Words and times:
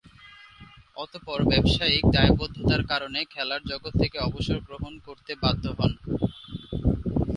অতঃপর 0.97 1.39
ব্যবসায়িক 1.43 2.03
দায়বদ্ধতার 2.11 2.81
কারণে 2.83 3.19
খেলার 3.25 3.61
জগৎ 3.65 3.93
থেকে 4.01 4.17
অবসর 4.19 4.57
গ্রহণে 4.67 4.99
করতে 5.07 5.31
বাধ্য 5.43 5.65
হন। 5.77 5.91